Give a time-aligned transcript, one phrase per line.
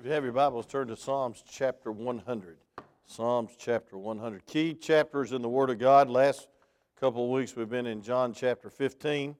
[0.00, 2.56] If you have your Bibles, turn to Psalms chapter 100.
[3.04, 4.46] Psalms chapter 100.
[4.46, 6.08] Key chapters in the Word of God.
[6.08, 6.48] Last
[6.98, 9.36] couple of weeks we've been in John chapter 15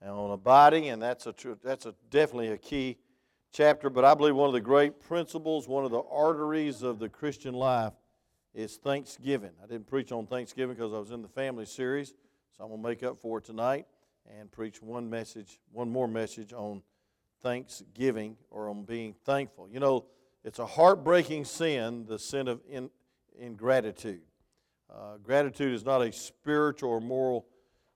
[0.00, 2.96] and on abiding, and that's a that's a definitely a key
[3.52, 3.88] chapter.
[3.88, 7.54] But I believe one of the great principles, one of the arteries of the Christian
[7.54, 7.92] life,
[8.52, 9.52] is Thanksgiving.
[9.62, 12.14] I didn't preach on Thanksgiving because I was in the family series,
[12.56, 13.86] so I'm gonna make up for it tonight
[14.40, 16.82] and preach one message, one more message on
[17.44, 19.68] thanksgiving or on being thankful.
[19.70, 20.06] You know,
[20.44, 22.88] it's a heartbreaking sin, the sin of in,
[23.38, 24.22] ingratitude.
[24.92, 27.46] Uh, gratitude is not a spiritual or moral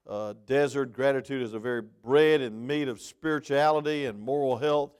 [0.07, 0.93] uh, desert.
[0.93, 4.93] Gratitude is a very bread and meat of spirituality and moral health.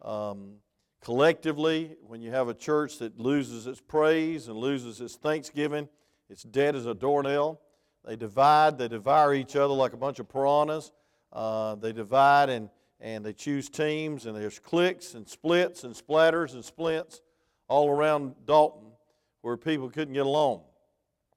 [0.00, 0.54] Um,
[1.02, 5.86] collectively, when you have a church that loses its praise and loses its thanksgiving,
[6.30, 7.60] it's dead as a doornail.
[8.06, 10.92] They divide, they devour each other like a bunch of piranhas.
[11.30, 12.70] Uh, they divide and
[13.02, 17.20] and they choose teams, and there's cliques and splits and splatters and splints
[17.68, 18.92] all around Dalton
[19.40, 20.62] where people couldn't get along.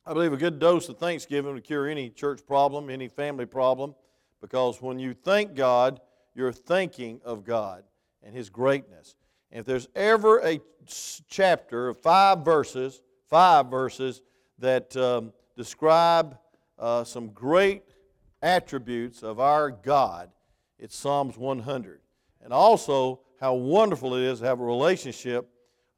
[0.05, 3.95] I believe a good dose of thanksgiving would cure any church problem, any family problem,
[4.41, 5.99] because when you thank God,
[6.35, 7.83] you're thinking of God
[8.22, 9.16] and His greatness.
[9.52, 10.59] And if there's ever a
[11.27, 14.22] chapter of five verses, five verses
[14.59, 16.38] that um, describe
[16.77, 17.83] uh, some great
[18.44, 20.29] attributes of our God,
[20.79, 22.01] it's Psalms 100.
[22.43, 25.49] And also, how wonderful it is to have a relationship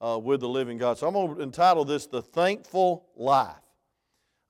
[0.02, 0.98] uh, with the living God.
[0.98, 3.56] So I'm going to entitle this The Thankful Life.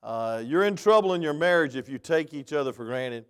[0.02, 3.24] Uh, you're in trouble in your marriage if you take each other for granted.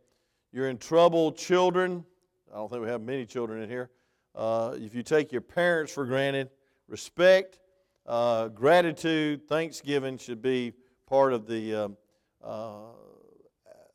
[0.53, 2.05] You're in trouble, children.
[2.53, 3.91] I don't think we have many children in here.
[4.35, 6.51] Uh, if you take your parents for granted,
[6.87, 7.59] respect,
[8.07, 10.73] uh, gratitude, thanksgiving should be
[11.07, 11.97] part of the, um,
[12.43, 12.81] uh,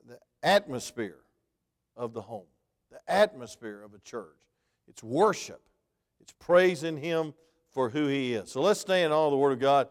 [0.07, 1.19] the atmosphere
[1.95, 2.45] of the home
[3.07, 4.27] atmosphere of a church.
[4.87, 5.61] It's worship,
[6.19, 7.33] it's praising Him
[7.71, 8.51] for who He is.
[8.51, 9.87] So let's stand on the Word of God,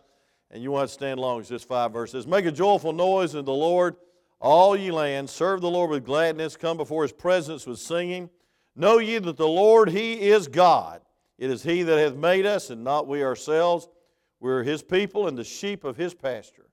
[0.51, 2.27] and you want to stand long as just five verses.
[2.27, 3.97] Make a joyful noise in the Lord,
[4.41, 5.33] all ye lands.
[5.33, 6.57] Serve the Lord with gladness.
[6.57, 8.31] Come before His presence with singing.
[8.77, 11.01] Know ye that the Lord, He is God.
[11.39, 13.89] It is He that hath made us, and not we ourselves.
[14.41, 16.67] We are His people and the sheep of His pasture.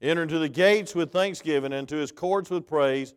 [0.00, 3.14] Enter into the gates with thanksgiving, and to His courts with praise.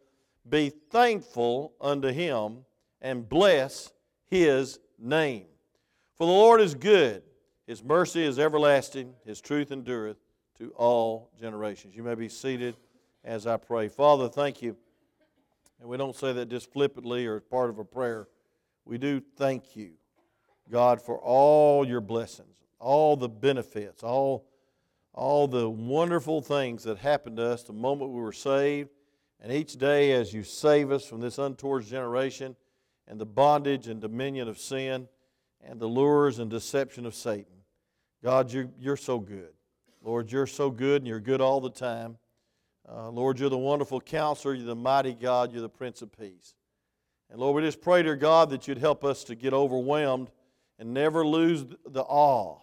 [0.47, 2.65] Be thankful unto him
[3.01, 3.91] and bless
[4.27, 5.45] his name.
[6.17, 7.23] For the Lord is good,
[7.67, 10.17] his mercy is everlasting, his truth endureth
[10.59, 11.95] to all generations.
[11.95, 12.75] You may be seated
[13.23, 13.87] as I pray.
[13.87, 14.77] Father, thank you.
[15.79, 18.27] And we don't say that just flippantly or as part of a prayer.
[18.85, 19.91] We do thank you,
[20.71, 24.47] God, for all your blessings, all the benefits, all,
[25.11, 28.89] all the wonderful things that happened to us the moment we were saved
[29.41, 32.55] and each day, as you save us from this untoward generation
[33.07, 35.07] and the bondage and dominion of sin
[35.61, 37.53] and the lures and deception of Satan,
[38.23, 39.53] God, you're, you're so good.
[40.01, 42.17] Lord, you're so good and you're good all the time.
[42.87, 44.53] Uh, Lord, you're the wonderful counselor.
[44.53, 45.51] You're the mighty God.
[45.51, 46.55] You're the Prince of Peace.
[47.29, 50.29] And Lord, we just pray, dear God, that you'd help us to get overwhelmed
[50.77, 52.59] and never lose the awe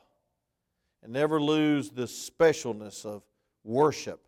[1.02, 3.22] and never lose the specialness of
[3.64, 4.26] worship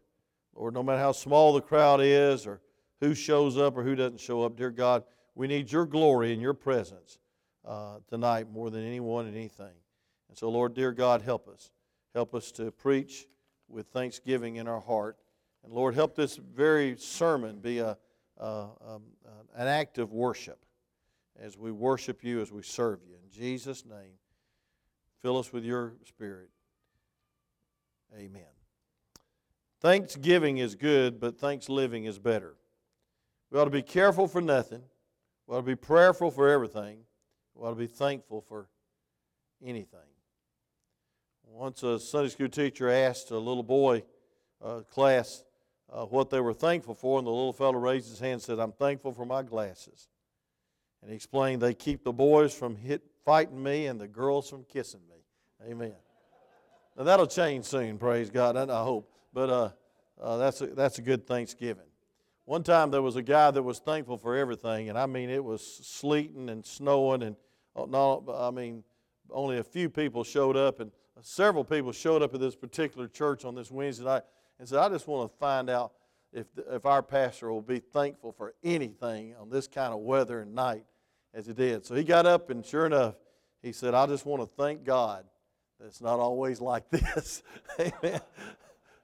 [0.55, 2.61] Lord, no matter how small the crowd is or
[3.01, 5.05] who shows up or who doesn't show up, dear God,
[5.35, 7.19] we need your glory and your presence
[7.67, 9.75] uh, tonight more than anyone and anything.
[10.29, 11.71] And so, Lord, dear God, help us.
[12.15, 13.27] Help us to preach
[13.69, 15.19] with thanksgiving in our heart.
[15.65, 17.97] And Lord, help this very sermon be a,
[18.39, 19.03] a um,
[19.57, 20.65] an act of worship
[21.41, 23.15] as we worship you, as we serve you.
[23.15, 24.19] In Jesus' name,
[25.23, 26.51] fill us with your spirit.
[28.17, 28.54] Amen.
[29.85, 32.55] Thanksgiving is good, but thanks living is better.
[33.51, 34.81] We ought to be careful for nothing.
[35.47, 37.01] We ought to be prayerful for everything.
[37.55, 38.71] We ought to be thankful for
[39.63, 40.01] anything.
[41.47, 44.05] Once a Sunday school teacher asked a little boy
[44.65, 45.45] uh, class
[45.93, 48.59] uh, what they were thankful for, and the little fellow raised his hand and said,
[48.59, 50.09] I'm thankful for my glasses.
[51.03, 54.65] And he explained they keep the boys from hit, fighting me and the girls from
[54.65, 55.71] kissing me.
[55.71, 55.93] Amen.
[56.97, 59.11] Now that'll change soon, praise God, I hope.
[59.35, 59.71] But uh,
[60.21, 61.85] uh, that's, a, that's a good Thanksgiving.
[62.45, 65.43] One time there was a guy that was thankful for everything, and I mean, it
[65.43, 67.37] was sleeting and snowing, and
[67.75, 68.85] uh, no, I mean,
[69.31, 73.45] only a few people showed up, and several people showed up at this particular church
[73.45, 74.23] on this Wednesday night
[74.59, 75.93] and said, I just want to find out
[76.33, 80.55] if, if our pastor will be thankful for anything on this kind of weather and
[80.55, 80.85] night
[81.33, 81.85] as he did.
[81.87, 83.15] So he got up, and sure enough,
[83.63, 85.25] he said, I just want to thank God
[85.81, 87.43] that it's not always like this.
[87.81, 88.21] Amen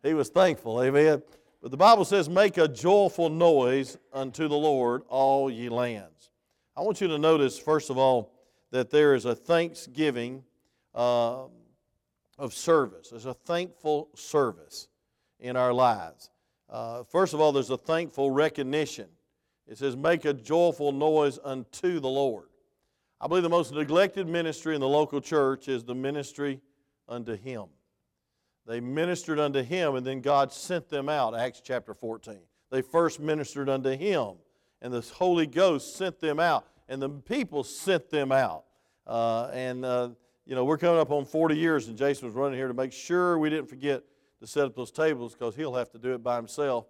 [0.03, 0.83] he was thankful.
[0.83, 1.23] Amen.
[1.63, 6.31] But the Bible says, Make a joyful noise unto the Lord, all ye lands.
[6.77, 8.33] I want you to notice, first of all,
[8.71, 10.45] that there is a thanksgiving
[10.95, 11.45] uh,
[12.39, 13.11] of service.
[13.11, 14.89] There's a thankful service
[15.39, 16.31] in our lives.
[16.69, 19.09] Uh, first of all, there's a thankful recognition.
[19.67, 22.47] It says, Make a joyful noise unto the Lord.
[23.21, 26.61] I believe the most neglected ministry in the local church is the ministry
[27.09, 27.67] unto Him.
[28.71, 32.39] They ministered unto Him, and then God sent them out, Acts chapter 14.
[32.71, 34.35] They first ministered unto Him,
[34.81, 38.67] and the Holy Ghost sent them out, and the people sent them out.
[39.09, 40.11] Uh, and, uh,
[40.47, 42.93] you know, we're coming up on 40 years, and Jason was running here to make
[42.93, 44.05] sure we didn't forget
[44.39, 46.87] to set up those tables because he'll have to do it by himself.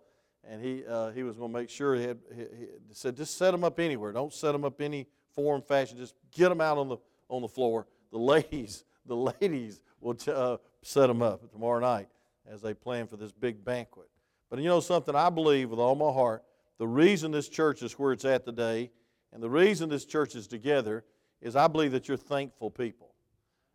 [0.46, 3.38] And he, uh, he was going to make sure he, had, he, he said, just
[3.38, 4.12] set them up anywhere.
[4.12, 5.96] Don't set them up any form, fashion.
[5.96, 6.98] Just get them out on the,
[7.30, 7.86] on the floor.
[8.12, 12.08] The ladies, the ladies will uh, set them up tomorrow night
[12.50, 14.08] as they plan for this big banquet.
[14.48, 15.14] But you know something?
[15.14, 16.42] I believe with all my heart
[16.78, 18.90] the reason this church is where it's at today
[19.32, 21.04] and the reason this church is together
[21.40, 23.14] is I believe that you're thankful people.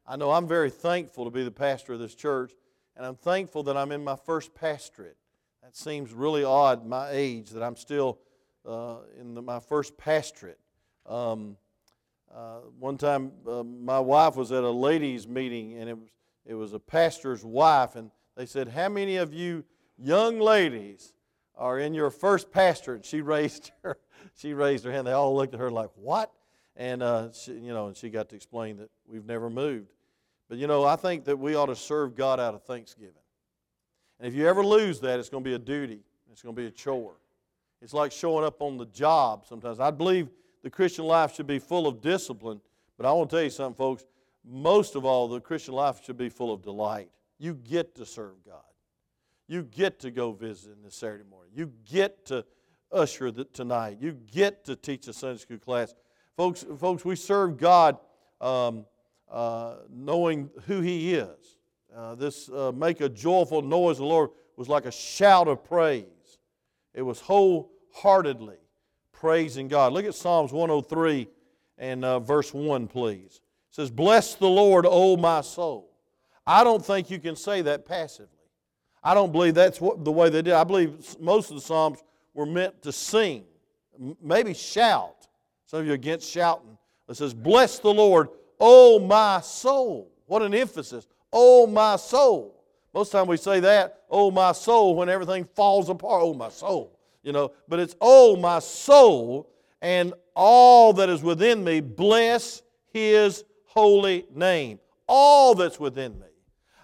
[0.08, 2.52] I know I'm very thankful to be the pastor of this church,
[2.96, 5.18] and I'm thankful that I'm in my first pastorate.
[5.64, 8.20] That seems really odd, my age, that I'm still
[8.68, 10.60] uh, in the, my first pastorate.
[11.08, 11.58] Um,
[12.34, 16.10] uh, one time, uh, my wife was at a ladies' meeting, and it was,
[16.46, 19.64] it was a pastor's wife, and they said, How many of you
[19.98, 21.14] young ladies
[21.58, 22.98] are in your first pastorate?
[22.98, 23.98] And she raised her,
[24.36, 25.08] she raised her hand.
[25.08, 26.32] They all looked at her like, What?
[26.76, 29.94] And, uh, she, you know, and she got to explain that we've never moved.
[30.50, 33.14] But, you know, I think that we ought to serve God out of thanksgiving.
[34.20, 36.02] And if you ever lose that, it's going to be a duty,
[36.32, 37.16] it's going to be a chore.
[37.82, 39.80] It's like showing up on the job sometimes.
[39.80, 40.30] I believe
[40.64, 42.62] the Christian life should be full of discipline,
[42.98, 44.06] but I want to tell you something, folks.
[44.48, 47.10] Most of all, the Christian life should be full of delight.
[47.40, 48.62] You get to serve God.
[49.48, 51.52] You get to go visit in this Saturday morning.
[51.56, 52.46] You get to
[52.92, 53.98] usher the, tonight.
[54.00, 55.94] You get to teach a Sunday school class.
[56.36, 57.98] Folks, folks we serve God
[58.42, 58.86] um,
[59.30, 61.58] uh, knowing who He is.
[61.96, 66.06] Uh, this uh, make a joyful noise, the Lord, was like a shout of praise.
[66.94, 68.58] It was wholeheartedly
[69.12, 69.94] praising God.
[69.94, 71.28] Look at Psalms 103
[71.78, 73.42] and uh, verse 1, please.
[73.76, 75.92] Says, Bless the Lord, O my soul.
[76.48, 78.30] I don't think you can say that passively.
[79.04, 80.54] I don't believe that's what, the way they did.
[80.54, 82.02] I believe most of the Psalms
[82.34, 83.44] were meant to sing,
[84.22, 85.28] maybe shout.
[85.66, 86.78] Some of you are against shouting.
[87.10, 88.30] It says, Bless the Lord,
[88.62, 90.10] O my soul.
[90.26, 91.06] What an emphasis.
[91.34, 92.64] O my soul.
[92.94, 96.24] Most time we say that, O my soul, when everything falls apart.
[96.24, 96.98] O my soul.
[97.24, 99.50] You know, but it's, O my soul,
[99.82, 102.62] and all that is within me, bless
[102.94, 103.44] his
[103.76, 104.80] holy name.
[105.08, 106.28] All that's within me.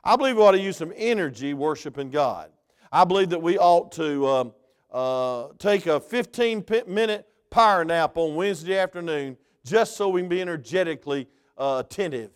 [0.03, 2.51] I believe we ought to use some energy worshiping God.
[2.91, 4.53] I believe that we ought to um,
[4.91, 10.41] uh, take a 15 minute power nap on Wednesday afternoon just so we can be
[10.41, 11.27] energetically
[11.57, 12.31] uh, attentive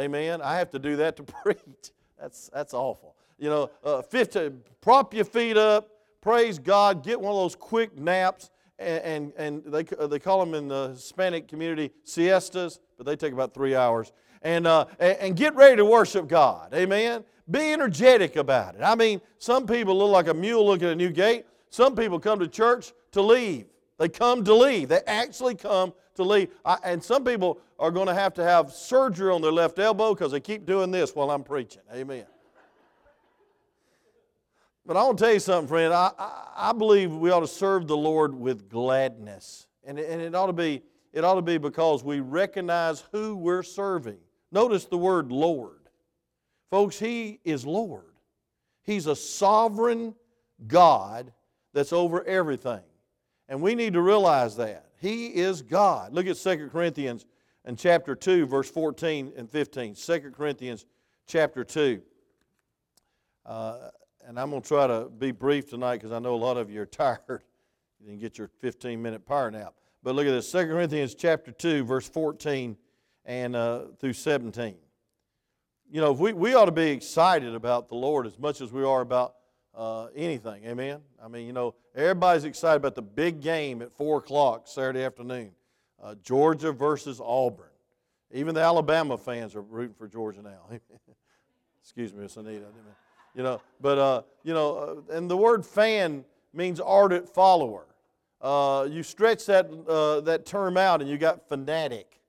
[0.00, 0.40] Amen.
[0.40, 1.92] I have to do that to preach.
[2.18, 3.16] That's, that's awful.
[3.38, 5.90] You know, uh, 15, prop your feet up,
[6.20, 10.54] praise God, get one of those quick naps, and, and, and they, they call them
[10.54, 14.12] in the Hispanic community siestas, but they take about three hours.
[14.42, 16.74] And, uh, and, get ready to worship God.
[16.74, 17.24] Amen.
[17.50, 18.82] Be energetic about it.
[18.82, 21.46] I mean, some people look like a mule looking at a new gate.
[21.70, 23.64] Some people come to church to leave.
[23.96, 24.90] They come to leave.
[24.90, 26.50] They actually come to leave.
[26.62, 30.14] I, and some people are going to have to have surgery on their left elbow
[30.14, 31.82] because they keep doing this while I'm preaching.
[31.94, 32.26] Amen.
[34.84, 35.94] But I want to tell you something, friend.
[35.94, 39.66] I, I, I believe we ought to serve the Lord with gladness.
[39.84, 43.62] And, and it, ought to be, it ought to be because we recognize who we're
[43.62, 44.18] serving.
[44.52, 45.88] Notice the word Lord.
[46.70, 48.04] Folks, He is Lord.
[48.82, 50.14] He's a sovereign
[50.66, 51.32] God
[51.72, 52.82] that's over everything.
[53.48, 54.86] And we need to realize that.
[55.00, 56.12] He is God.
[56.12, 57.26] Look at 2 Corinthians
[57.64, 59.94] and chapter 2, verse 14 and 15.
[59.94, 60.86] 2 Corinthians
[61.26, 62.00] chapter 2.
[63.46, 63.88] Uh,
[64.26, 66.70] and I'm going to try to be brief tonight because I know a lot of
[66.70, 67.42] you are tired.
[67.98, 69.74] You didn't get your 15 minute power nap.
[70.02, 72.76] But look at this 2 Corinthians chapter 2, verse 14
[73.26, 74.74] and uh, through 17.
[75.90, 78.84] You know, we, we ought to be excited about the Lord as much as we
[78.84, 79.34] are about
[79.74, 80.64] uh, anything.
[80.64, 81.00] Amen?
[81.22, 85.52] I mean, you know, everybody's excited about the big game at 4 o'clock Saturday afternoon
[86.02, 87.66] uh, Georgia versus Auburn.
[88.32, 90.60] Even the Alabama fans are rooting for Georgia now.
[91.82, 92.66] Excuse me, Miss Anita.
[93.34, 97.86] You know, but, uh, you know, uh, and the word fan means ardent follower.
[98.40, 102.20] Uh, you stretch that, uh, that term out and you got fanatic.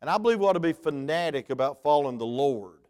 [0.00, 2.80] And I believe we ought to be fanatic about following the Lord.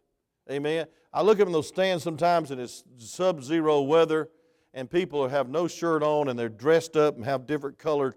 [0.51, 0.87] Amen.
[1.13, 4.29] I look up in those stands sometimes and it's sub zero weather
[4.73, 8.15] and people have no shirt on and they're dressed up and have different colored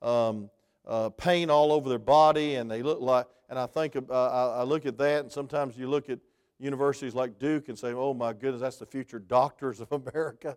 [0.00, 0.50] um,
[0.88, 3.26] uh, paint all over their body, and they look like.
[3.50, 6.18] And I think uh, I, I look at that, and sometimes you look at
[6.58, 10.56] universities like Duke and say, "Oh my goodness, that's the future doctors of America."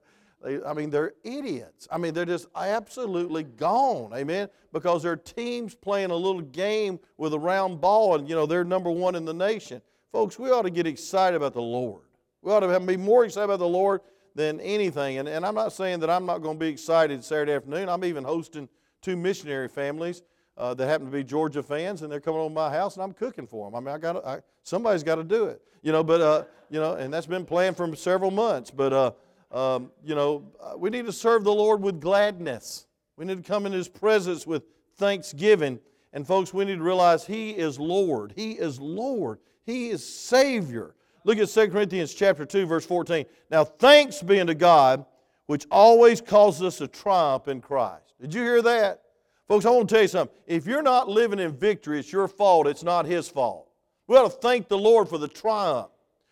[0.65, 1.87] I mean, they're idiots.
[1.91, 4.11] I mean, they're just absolutely gone.
[4.13, 4.49] Amen.
[4.73, 8.63] Because their teams playing a little game with a round ball, and you know they're
[8.63, 9.81] number one in the nation.
[10.11, 12.03] Folks, we ought to get excited about the Lord.
[12.41, 14.01] We ought to be more excited about the Lord
[14.35, 15.17] than anything.
[15.17, 17.89] And, and I'm not saying that I'm not going to be excited Saturday afternoon.
[17.89, 18.67] I'm even hosting
[19.01, 20.23] two missionary families
[20.57, 23.13] uh, that happen to be Georgia fans, and they're coming over my house, and I'm
[23.13, 23.75] cooking for them.
[23.75, 26.03] I mean, I got somebody's got to do it, you know.
[26.03, 28.69] But uh, you know, and that's been planned for several months.
[28.69, 29.11] But uh,
[29.51, 32.87] um, you know, uh, we need to serve the Lord with gladness.
[33.17, 34.63] We need to come in His presence with
[34.97, 35.79] thanksgiving.
[36.13, 38.33] And folks, we need to realize He is Lord.
[38.35, 39.39] He is Lord.
[39.65, 40.95] He is Savior.
[41.23, 43.25] Look at 2 Corinthians chapter 2, verse 14.
[43.49, 45.05] Now, thanks be unto God,
[45.45, 48.15] which always causes us to triumph in Christ.
[48.19, 49.01] Did you hear that?
[49.47, 50.35] Folks, I want to tell you something.
[50.47, 53.69] If you're not living in victory, it's your fault, it's not His fault.
[54.07, 55.89] We ought to thank the Lord for the triumph.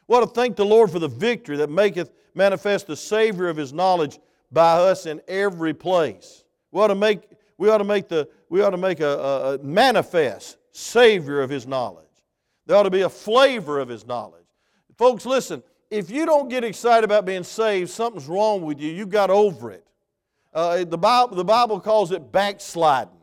[0.07, 3.57] We ought to thank the Lord for the victory that maketh manifest the Savior of
[3.57, 4.17] His knowledge
[4.51, 6.43] by us in every place.
[6.71, 7.21] We ought to make,
[7.57, 11.49] we ought to make, the, we ought to make a, a, a manifest Savior of
[11.49, 12.05] His knowledge.
[12.65, 14.45] There ought to be a flavor of His knowledge.
[14.97, 18.91] Folks, listen, if you don't get excited about being saved, something's wrong with you.
[18.91, 19.85] You got over it.
[20.53, 23.13] Uh, the, Bible, the Bible calls it backsliding.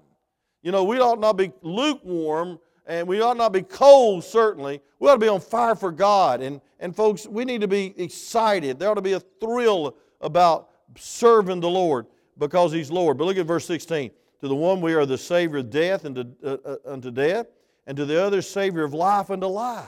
[0.62, 4.80] You know, we ought not be lukewarm and we ought not be cold, certainly.
[4.98, 6.40] We ought to be on fire for God.
[6.40, 8.78] And, and folks, we need to be excited.
[8.78, 12.06] There ought to be a thrill about serving the Lord
[12.38, 13.18] because He's Lord.
[13.18, 14.10] But look at verse 16.
[14.40, 17.46] To the one we are the Savior of death unto, uh, uh, unto death,
[17.86, 19.86] and to the other Savior of life unto life.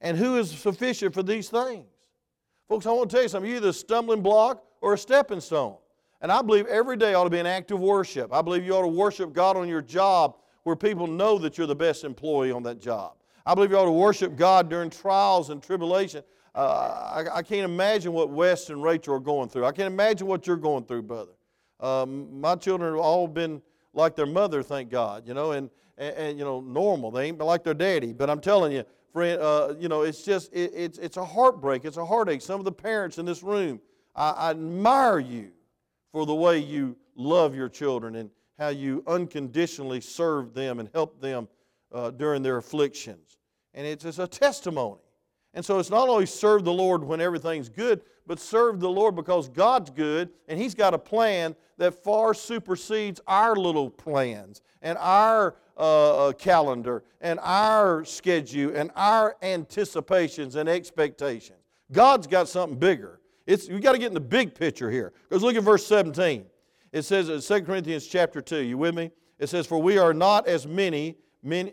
[0.00, 1.86] And who is sufficient for these things?
[2.68, 3.48] Folks, I want to tell you something.
[3.48, 5.76] You're either a stumbling block or a stepping stone.
[6.20, 8.32] And I believe every day ought to be an act of worship.
[8.32, 11.66] I believe you ought to worship God on your job where people know that you're
[11.66, 13.14] the best employee on that job.
[13.44, 16.22] I believe you ought to worship God during trials and tribulation.
[16.54, 19.64] Uh, I, I, can't imagine what Wes and Rachel are going through.
[19.64, 21.32] I can't imagine what you're going through, brother.
[21.80, 23.62] Um, my children have all been
[23.94, 27.10] like their mother, thank God, you know, and, and, and, you know, normal.
[27.10, 28.12] They ain't like their daddy.
[28.12, 28.84] But I'm telling you,
[29.14, 31.86] friend, uh, you know, it's just, it, it's, it's a heartbreak.
[31.86, 32.42] It's a heartache.
[32.42, 33.80] Some of the parents in this room,
[34.14, 35.52] I, I admire you
[36.12, 41.20] for the way you love your children and how you unconditionally serve them and help
[41.20, 41.48] them
[41.92, 43.38] uh, during their afflictions.
[43.74, 45.00] And it's, a testimony.
[45.54, 49.16] And so it's not only serve the Lord when everything's good, but serve the Lord
[49.16, 54.96] because God's good and He's got a plan that far supersedes our little plans and
[54.98, 61.58] our uh, uh, calendar and our schedule and our anticipations and expectations.
[61.90, 63.20] God's got something bigger.
[63.46, 65.12] It's, we got to get in the big picture here.
[65.28, 66.46] Because look at verse 17.
[66.92, 69.10] It says in 2 Corinthians chapter 2, you with me?
[69.38, 71.70] It says, For we are not as many, many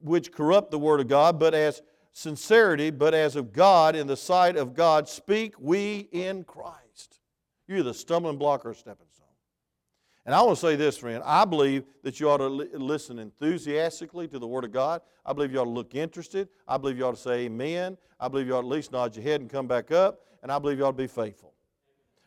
[0.00, 1.82] which corrupt the word of God, but as
[2.12, 7.20] sincerity, but as of God, in the sight of God, speak we in Christ.
[7.66, 9.26] You're the stumbling block or stepping stone.
[10.26, 11.22] And I want to say this, friend.
[11.24, 15.00] I believe that you ought to li- listen enthusiastically to the Word of God.
[15.24, 16.48] I believe you ought to look interested.
[16.66, 17.96] I believe you ought to say amen.
[18.18, 20.20] I believe you ought to at least nod your head and come back up.
[20.42, 21.54] And I believe you ought to be faithful.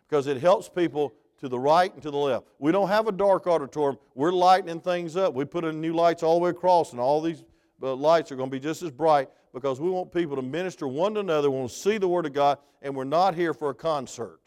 [0.07, 2.45] Because it helps people to the right and to the left.
[2.60, 3.98] We don't have a dark auditorium.
[4.13, 5.33] We're lightening things up.
[5.33, 7.43] We put in new lights all the way across, and all these
[7.81, 10.88] uh, lights are going to be just as bright because we want people to minister
[10.88, 11.50] one to another.
[11.50, 14.39] We want to see the Word of God, and we're not here for a concert.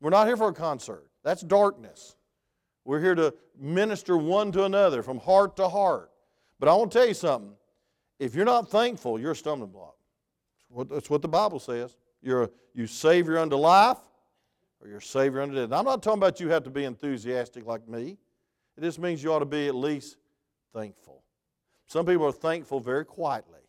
[0.00, 1.08] We're not here for a concert.
[1.24, 2.14] That's darkness.
[2.84, 6.10] We're here to minister one to another from heart to heart.
[6.60, 7.52] But I want to tell you something.
[8.18, 9.96] If you're not thankful, you're a stumbling block.
[10.90, 11.96] That's what the Bible says.
[12.22, 13.98] You're a, you Savior unto life
[14.80, 15.72] or you're Savior unto death.
[15.72, 18.18] I'm not talking about you have to be enthusiastic like me.
[18.76, 20.16] It just means you ought to be at least
[20.72, 21.22] thankful.
[21.86, 23.60] Some people are thankful very quietly.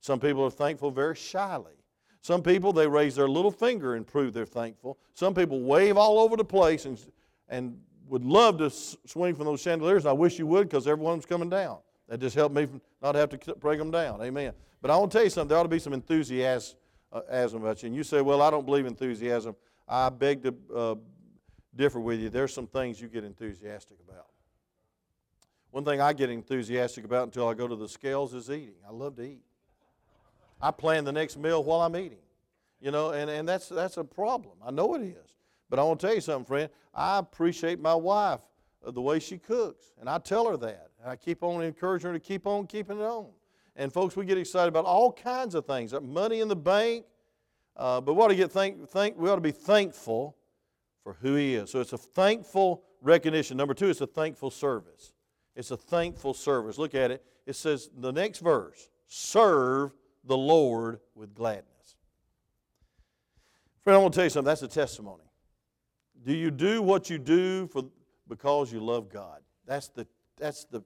[0.00, 1.72] Some people are thankful very shyly.
[2.20, 4.98] Some people, they raise their little finger and prove they're thankful.
[5.12, 6.98] Some people wave all over the place and,
[7.50, 7.78] and
[8.08, 10.06] would love to swing from those chandeliers.
[10.06, 11.78] I wish you would because every one of them's coming down.
[12.08, 12.68] That just helped me
[13.02, 14.22] not have to break them down.
[14.22, 14.52] Amen.
[14.80, 15.48] But I want to tell you something.
[15.48, 16.78] There ought to be some enthusiasm
[17.12, 17.20] uh,
[17.54, 17.86] about you.
[17.88, 19.54] And you say, well, I don't believe enthusiasm.
[19.86, 20.94] I beg to uh,
[21.74, 22.30] differ with you.
[22.30, 24.26] There's some things you get enthusiastic about.
[25.70, 28.76] One thing I get enthusiastic about until I go to the scales is eating.
[28.86, 29.42] I love to eat.
[30.60, 32.18] I plan the next meal while I'm eating.
[32.80, 34.54] You know, and, and that's, that's a problem.
[34.64, 35.34] I know it is.
[35.68, 36.70] But I want to tell you something, friend.
[36.94, 38.40] I appreciate my wife,
[38.86, 39.86] uh, the way she cooks.
[39.98, 40.90] And I tell her that.
[41.02, 43.26] And I keep on encouraging her to keep on keeping it on.
[43.74, 47.06] And folks, we get excited about all kinds of things, money in the bank.
[47.76, 50.36] Uh, but we ought to get thank, thank, we ought to be thankful
[51.02, 51.70] for who He is.
[51.70, 53.56] So it's a thankful recognition.
[53.56, 55.12] Number two, it's a thankful service.
[55.56, 56.78] It's a thankful service.
[56.78, 57.24] Look at it.
[57.46, 59.92] It says, the next verse, serve
[60.24, 61.96] the Lord with gladness.
[63.82, 64.46] Friend, I want to tell you something.
[64.46, 65.24] That's a testimony.
[66.24, 67.82] Do you do what you do for,
[68.26, 69.40] because you love God?
[69.66, 70.06] That's the,
[70.38, 70.82] that's the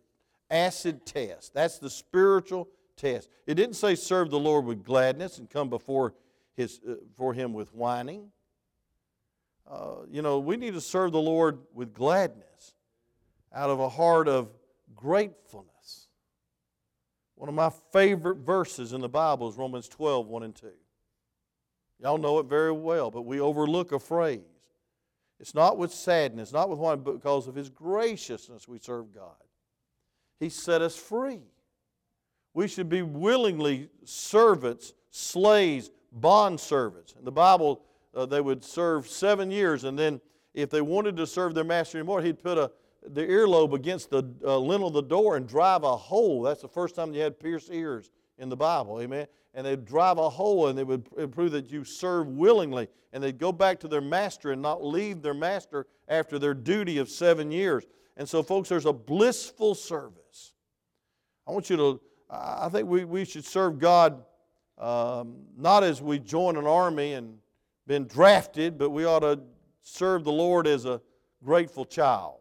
[0.51, 1.55] acid test.
[1.55, 3.29] That's the spiritual test.
[3.47, 6.15] It didn't say serve the Lord with gladness and come before,
[6.59, 8.31] his, uh, for Him with whining.
[9.71, 12.75] Uh, you know, we need to serve the Lord with gladness
[13.55, 14.51] out of a heart of
[14.95, 16.09] gratefulness.
[17.37, 20.67] One of my favorite verses in the Bible is Romans 12, 1 and 2.
[22.01, 24.41] Y'all know it very well, but we overlook a phrase.
[25.39, 29.37] It's not with sadness, not with one, but because of His graciousness we serve God.
[30.41, 31.43] He set us free.
[32.53, 37.15] We should be willingly servants, slaves, bond servants.
[37.19, 37.83] In the Bible,
[38.15, 40.21] uh, they would serve seven years, and then
[40.55, 42.71] if they wanted to serve their master anymore, he'd put a,
[43.07, 46.43] the earlobe against the uh, lintel of the door and drive a hole.
[46.43, 49.27] That's the first time you had pierced ears in the Bible, amen?
[49.55, 52.89] And they'd drive a hole and they would prove that you serve willingly.
[53.13, 56.99] And they'd go back to their master and not leave their master after their duty
[56.99, 57.85] of seven years.
[58.17, 60.53] And so, folks, there's a blissful service.
[61.47, 62.01] I want you to,
[62.31, 64.23] I think we, we should serve God
[64.79, 67.39] um, not as we join an army and
[67.87, 69.41] been drafted, but we ought to
[69.83, 71.01] serve the Lord as a
[71.43, 72.39] grateful child.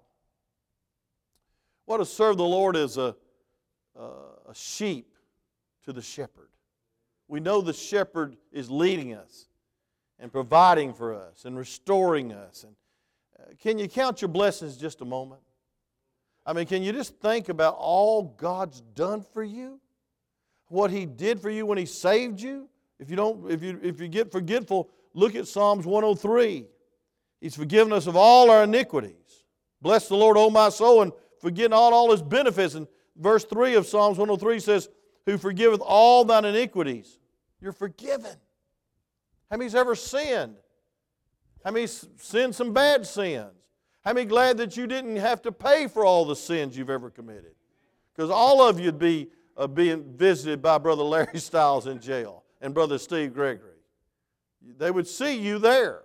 [1.85, 3.15] What to serve the Lord as a,
[3.97, 5.13] uh, a sheep
[5.85, 6.49] to the shepherd.
[7.27, 9.47] We know the shepherd is leading us
[10.19, 12.63] and providing for us and restoring us.
[12.63, 12.75] And
[13.39, 15.41] uh, can you count your blessings just a moment?
[16.45, 19.79] I mean, can you just think about all God's done for you?
[20.67, 22.69] What He did for you when He saved you?
[22.99, 26.65] If you don't, if you if you get forgetful, look at Psalms 103.
[27.41, 29.43] He's forgiven us of all our iniquities.
[29.81, 32.73] Bless the Lord, O my soul, and forget not all his benefits.
[32.73, 34.89] And verse 3 of Psalms 103 says,
[35.25, 37.19] Who forgiveth all thine iniquities.
[37.61, 38.35] You're forgiven.
[39.49, 40.55] How many's ever sinned?
[41.63, 43.51] How many sinned some bad sins?
[44.03, 47.09] How many glad that you didn't have to pay for all the sins you've ever
[47.09, 47.55] committed?
[48.15, 52.73] Because all of you'd be uh, being visited by Brother Larry Stiles in jail and
[52.73, 53.71] Brother Steve Gregory.
[54.77, 56.01] They would see you there.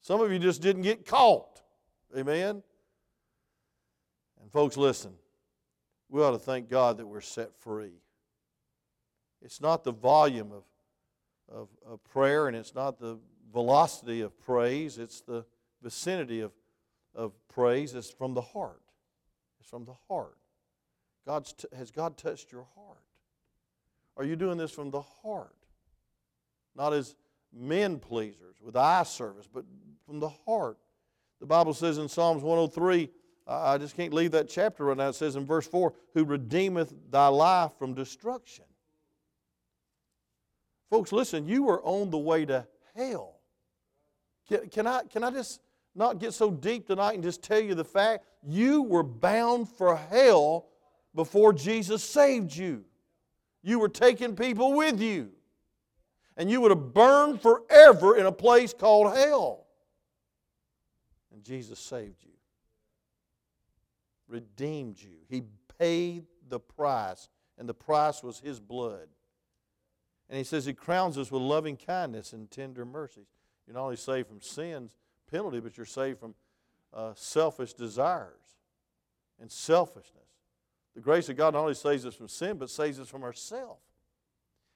[0.00, 1.60] Some of you just didn't get caught.
[2.16, 2.62] Amen?
[4.40, 5.12] And folks, listen,
[6.08, 8.00] we ought to thank God that we're set free.
[9.42, 10.64] It's not the volume of,
[11.54, 13.18] of, of prayer and it's not the
[13.52, 15.44] velocity of praise, it's the
[15.82, 16.52] vicinity of,
[17.14, 17.94] of praise.
[17.94, 18.82] It's from the heart.
[19.60, 20.38] It's from the heart.
[21.28, 23.04] God's t- has God touched your heart?
[24.16, 25.66] Are you doing this from the heart?
[26.74, 27.16] Not as
[27.52, 29.66] men pleasers with eye service, but
[30.06, 30.78] from the heart.
[31.40, 33.10] The Bible says in Psalms 103
[33.46, 35.08] I just can't leave that chapter right now.
[35.08, 38.64] It says in verse 4 Who redeemeth thy life from destruction.
[40.88, 43.40] Folks, listen, you were on the way to hell.
[44.48, 45.60] Can, can, I, can I just
[45.94, 48.24] not get so deep tonight and just tell you the fact?
[48.42, 50.68] You were bound for hell
[51.14, 52.84] before Jesus saved you.
[53.62, 55.30] You were taking people with you.
[56.36, 59.66] And you would have burned forever in a place called hell.
[61.32, 62.28] And Jesus saved you
[64.28, 65.16] redeemed you.
[65.28, 65.42] He
[65.78, 69.08] paid the price, and the price was His blood.
[70.28, 73.26] And He says He crowns us with loving kindness and tender mercies.
[73.66, 74.96] You're not only saved from sin's
[75.30, 76.34] penalty, but you're saved from
[76.92, 78.56] uh, selfish desires
[79.40, 80.27] and selfishness.
[80.98, 83.80] The grace of God not only saves us from sin, but saves us from ourselves.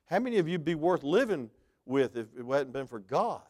[0.07, 1.51] How many of you would be worth living
[1.85, 3.43] with if it hadn't been for God?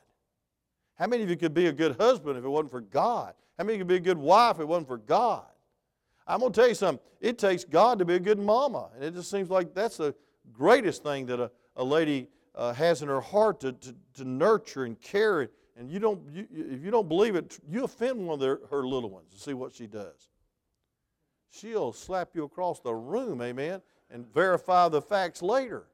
[0.94, 3.34] How many of you could be a good husband if it wasn't for God?
[3.58, 5.44] How many could be a good wife if it wasn't for God?
[6.26, 7.04] I'm going to tell you something.
[7.20, 8.88] It takes God to be a good mama.
[8.94, 10.14] And it just seems like that's the
[10.50, 14.84] greatest thing that a, a lady uh, has in her heart to, to, to nurture
[14.84, 15.50] and care.
[15.76, 18.86] And you don't, you, if you don't believe it, you offend one of their, her
[18.86, 20.30] little ones and see what she does.
[21.52, 25.84] She'll slap you across the room, amen, and verify the facts later.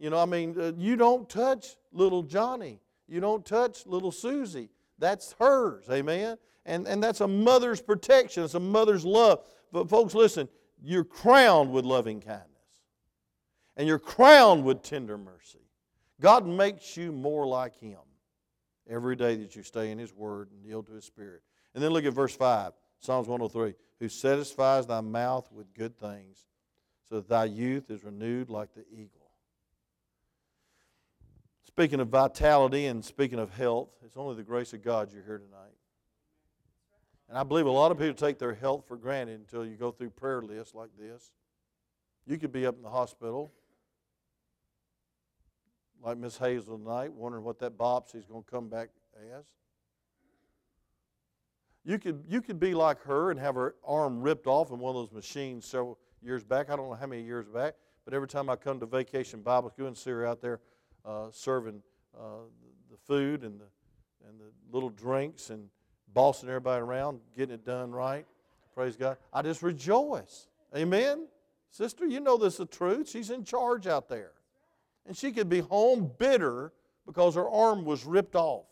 [0.00, 2.80] You know, I mean, uh, you don't touch little Johnny.
[3.06, 4.70] You don't touch little Susie.
[4.98, 6.36] That's hers, amen?
[6.66, 8.42] And, and that's a mother's protection.
[8.42, 9.46] It's a mother's love.
[9.70, 10.48] But, folks, listen,
[10.82, 12.48] you're crowned with loving kindness,
[13.76, 15.60] and you're crowned with tender mercy.
[16.20, 17.98] God makes you more like Him
[18.90, 21.42] every day that you stay in His Word and yield to His Spirit.
[21.74, 26.46] And then look at verse 5, Psalms 103 Who satisfies thy mouth with good things,
[27.08, 29.30] so that thy youth is renewed like the eagle.
[31.64, 35.38] Speaking of vitality and speaking of health, it's only the grace of God you're here
[35.38, 35.74] tonight.
[37.28, 39.90] And I believe a lot of people take their health for granted until you go
[39.90, 41.32] through prayer lists like this.
[42.26, 43.52] You could be up in the hospital,
[46.02, 48.90] like Miss Hazel tonight, wondering what that biopsy is going to come back
[49.36, 49.44] as.
[51.84, 54.96] You could, you could be like her and have her arm ripped off in one
[54.96, 56.70] of those machines several years back.
[56.70, 57.74] I don't know how many years back,
[58.06, 60.60] but every time I come to Vacation Bible School and see her out there
[61.04, 61.82] uh, serving
[62.18, 62.44] uh,
[62.90, 63.66] the food and the,
[64.26, 65.68] and the little drinks and
[66.14, 68.24] bossing everybody around, getting it done right,
[68.74, 70.48] praise God, I just rejoice.
[70.74, 71.26] Amen?
[71.70, 73.10] Sister, you know this is the truth.
[73.10, 74.32] She's in charge out there.
[75.06, 76.72] And she could be home bitter
[77.04, 78.64] because her arm was ripped off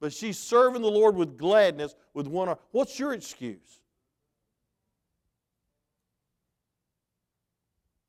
[0.00, 2.58] but she's serving the Lord with gladness with one arm.
[2.72, 3.80] What's your excuse?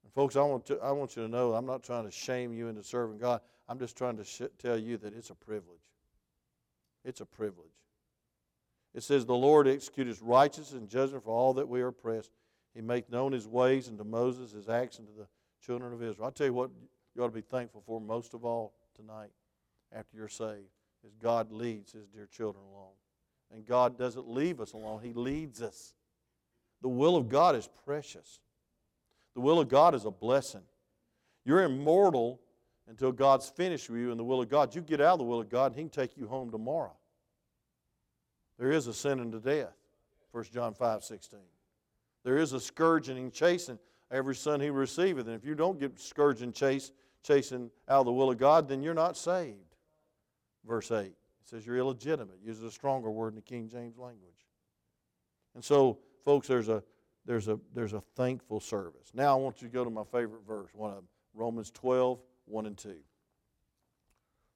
[0.04, 2.54] And folks, I want, to, I want you to know I'm not trying to shame
[2.54, 3.42] you into serving God.
[3.70, 5.80] I'm just trying to sh- tell you that it's a privilege.
[7.06, 7.72] It's a privilege.
[8.94, 12.32] It says, The Lord executes righteousness and judgment for all that we are oppressed.
[12.74, 15.28] He makes known his ways unto Moses, his acts unto the
[15.66, 16.26] children of Israel.
[16.26, 16.70] I'll tell you what
[17.16, 19.32] you ought to be thankful for most of all tonight
[19.94, 22.92] after you're saved is God leads his dear children along.
[23.54, 25.94] And God doesn't leave us alone, he leads us.
[26.82, 28.42] The will of God is precious.
[29.34, 30.62] The will of God is a blessing.
[31.46, 32.40] You're immortal
[32.88, 34.76] until God's finished with you in the will of God.
[34.76, 36.96] You get out of the will of God, and He can take you home tomorrow.
[38.60, 39.76] There is a sin unto death,
[40.32, 41.40] 1 John 5 16.
[42.24, 43.80] There is a scourging and chasing
[44.12, 45.28] every son he receiveth.
[45.28, 46.92] And if you don't get scourging, and chase,
[47.24, 49.67] chasing out of the will of God, then you're not saved
[50.68, 51.06] verse 8.
[51.06, 52.40] It says you're illegitimate.
[52.44, 54.46] Uses a stronger word in the King James language.
[55.56, 56.84] And so, folks, there's a
[57.26, 59.12] there's a there's a thankful service.
[59.14, 62.20] Now I want you to go to my favorite verse, one of them, Romans 12,
[62.46, 62.96] 1 and 2.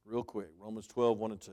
[0.05, 1.51] Real quick, Romans 12, 1 and 2.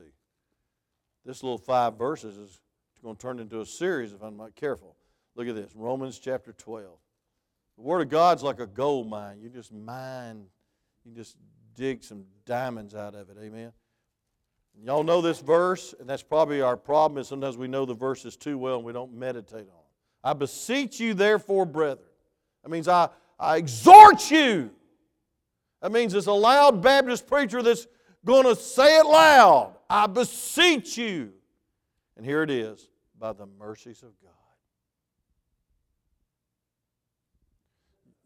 [1.25, 2.59] This little five verses is
[3.03, 4.95] going to turn into a series if I'm not careful.
[5.35, 6.89] Look at this Romans chapter 12.
[7.77, 9.39] The Word of God's like a gold mine.
[9.41, 10.45] You just mine,
[11.05, 11.37] you just
[11.75, 13.37] dig some diamonds out of it.
[13.41, 13.71] Amen.
[14.83, 18.37] Y'all know this verse, and that's probably our problem is sometimes we know the verses
[18.37, 19.75] too well and we don't meditate on them.
[20.23, 22.07] I beseech you, therefore, brethren.
[22.63, 24.71] That means I, I exhort you.
[25.81, 27.87] That means it's a loud Baptist preacher that's
[28.25, 29.75] going to say it loud.
[29.89, 31.31] I beseech you.
[32.17, 34.31] And here it is by the mercies of God.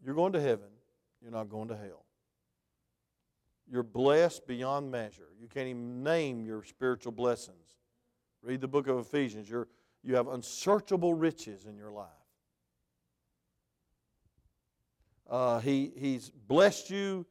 [0.04, 0.68] You're going to heaven,
[1.22, 2.03] you're not going to hell.
[3.70, 5.28] You're blessed beyond measure.
[5.40, 7.56] You can't even name your spiritual blessings.
[8.42, 9.48] Read the book of Ephesians.
[9.48, 9.68] You're,
[10.02, 12.08] you have unsearchable riches in your life.
[15.28, 17.24] Uh, he, he's blessed you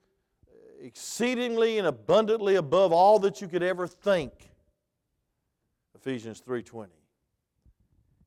[0.81, 4.33] exceedingly and abundantly above all that you could ever think.
[5.95, 6.87] Ephesians 3.20.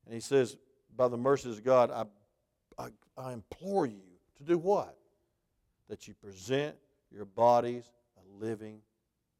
[0.05, 0.57] And he says,
[0.95, 2.05] by the mercies of God, I,
[2.81, 4.01] I, I implore you
[4.37, 4.97] to do what?
[5.89, 6.75] That you present
[7.11, 7.85] your bodies
[8.39, 8.79] living,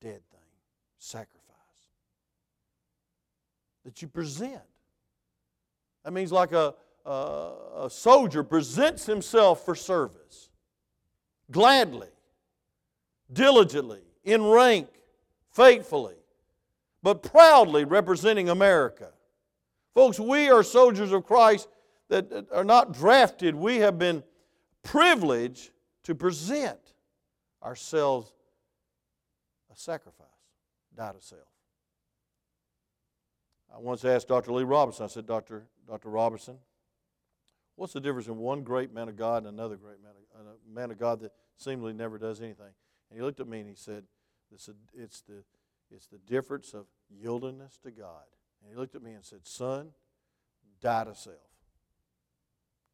[0.02, 0.40] dead thing.
[1.00, 1.42] Sacrifice.
[3.86, 4.62] That you present.
[6.04, 6.74] That means like a,
[7.06, 10.50] a, a soldier presents himself for service
[11.52, 12.10] gladly,
[13.32, 14.88] diligently, in rank,
[15.52, 16.16] faithfully,
[17.02, 19.10] but proudly representing America.
[19.94, 21.68] Folks, we are soldiers of Christ
[22.10, 23.56] that are not drafted.
[23.56, 24.24] We have been
[24.84, 25.72] privileged
[26.04, 26.80] to present
[27.64, 28.32] ourselves
[29.78, 30.28] sacrifice,
[30.96, 31.42] die to self.
[33.74, 34.52] I once asked Dr.
[34.54, 35.68] Lee Roberson, I said, Dr.
[35.88, 36.10] Dr.
[36.10, 36.58] Roberson,
[37.76, 40.74] what's the difference in one great man of God and another great man of, a
[40.74, 42.74] man of God that seemingly never does anything?
[43.10, 44.04] And he looked at me and he said,
[44.52, 44.66] it's,
[45.22, 45.44] the,
[45.92, 48.24] it's the difference of yieldingness to God.
[48.62, 49.90] And he looked at me and said, Son,
[50.82, 51.36] die to self.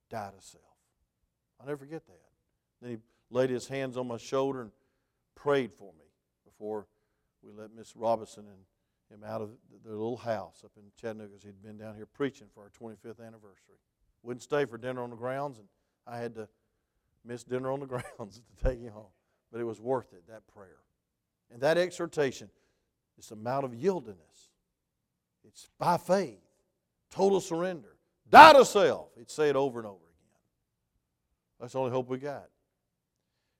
[0.09, 0.63] Die to self.
[1.59, 2.19] I'll never forget that.
[2.81, 2.97] Then he
[3.29, 4.71] laid his hands on my shoulder and
[5.35, 6.03] prayed for me
[6.57, 6.87] before
[7.41, 8.59] we let Miss Robinson and
[9.13, 9.51] him out of
[9.83, 13.19] their little house up in Chattanooga because he'd been down here preaching for our 25th
[13.19, 13.77] anniversary.
[14.23, 15.67] Wouldn't stay for dinner on the grounds, and
[16.07, 16.47] I had to
[17.23, 17.85] miss dinner on the
[18.17, 19.11] grounds to take him home.
[19.51, 20.79] But it was worth it, that prayer.
[21.51, 22.49] And that exhortation,
[23.17, 24.49] this amount of yieldiness.
[25.45, 26.39] It's by faith,
[27.11, 27.97] total surrender.
[28.29, 29.09] Die to self.
[29.17, 30.39] He'd say it over and over again.
[31.59, 32.47] That's the only hope we got.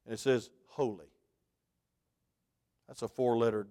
[0.06, 1.13] And it says, holy.
[2.88, 3.68] That's a four letter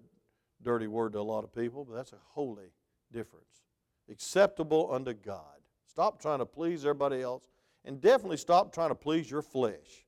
[0.61, 2.71] dirty word to a lot of people, but that's a holy
[3.11, 3.63] difference.
[4.09, 5.59] Acceptable unto God.
[5.87, 7.47] Stop trying to please everybody else,
[7.85, 10.05] and definitely stop trying to please your flesh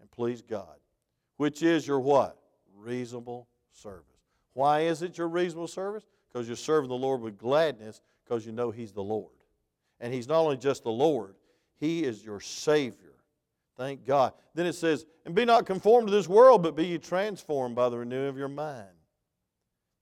[0.00, 0.78] and please God,
[1.36, 2.38] which is your what?
[2.74, 4.06] Reasonable service.
[4.54, 6.06] Why is it your reasonable service?
[6.32, 9.32] Because you're serving the Lord with gladness, because you know He's the Lord.
[10.00, 11.34] And He's not only just the Lord,
[11.78, 13.09] He is your Savior.
[13.80, 14.34] Thank God.
[14.54, 17.88] Then it says, And be not conformed to this world, but be ye transformed by
[17.88, 18.90] the renewing of your mind,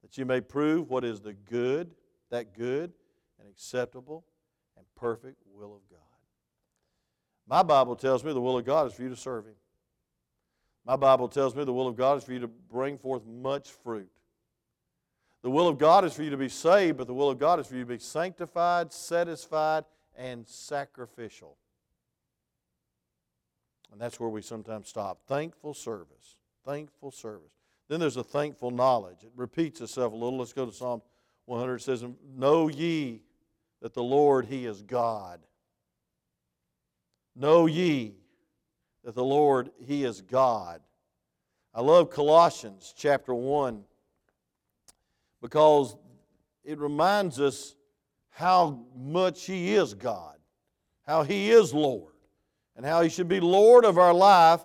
[0.03, 1.95] that you may prove what is the good,
[2.33, 2.93] that good
[3.39, 4.25] and acceptable
[4.77, 6.01] and perfect will of God.
[7.47, 9.55] My Bible tells me the will of God is for you to serve Him.
[10.85, 13.71] My Bible tells me the will of God is for you to bring forth much
[13.71, 14.11] fruit.
[15.43, 17.61] The will of God is for you to be saved, but the will of God
[17.61, 19.85] is for you to be sanctified, satisfied,
[20.17, 21.57] and sacrificial.
[23.93, 25.21] And that's where we sometimes stop.
[25.27, 26.37] Thankful service.
[26.65, 27.53] Thankful service.
[27.89, 29.23] Then there's a thankful knowledge.
[29.23, 30.39] It repeats itself a little.
[30.39, 31.03] Let's go to Psalm
[31.47, 31.77] 100.
[31.77, 32.05] It says,
[32.37, 33.23] Know ye
[33.81, 35.41] that the Lord, He is God.
[37.35, 38.15] Know ye
[39.05, 40.81] that the Lord, He is God.
[41.75, 43.85] I love Colossians chapter 1
[45.41, 45.97] because
[46.65, 47.75] it reminds us
[48.31, 50.37] how much He is God,
[51.07, 52.13] how He is Lord,
[52.79, 54.65] and how He should be Lord of our life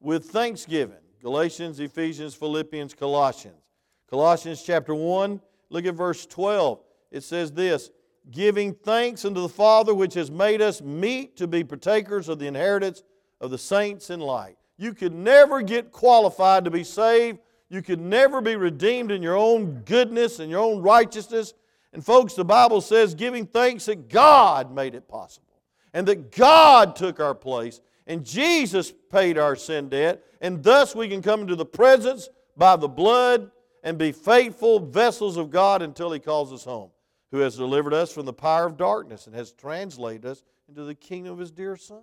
[0.00, 0.96] with thanksgiving.
[1.20, 3.60] Galatians, Ephesians, Philippians, Colossians.
[4.08, 6.80] Colossians chapter 1, look at verse 12.
[7.10, 7.90] It says this
[8.30, 12.46] giving thanks unto the Father which has made us meet to be partakers of the
[12.46, 13.02] inheritance
[13.40, 14.56] of the saints in light.
[14.76, 17.38] You could never get qualified to be saved.
[17.70, 21.54] You could never be redeemed in your own goodness and your own righteousness.
[21.92, 25.47] And, folks, the Bible says giving thanks that God made it possible
[25.92, 31.08] and that God took our place and Jesus paid our sin debt, and thus we
[31.08, 33.50] can come into the presence by the blood
[33.82, 36.90] and be faithful vessels of God until He calls us home
[37.30, 40.94] who has delivered us from the power of darkness and has translated us into the
[40.94, 42.02] kingdom of his dear Son.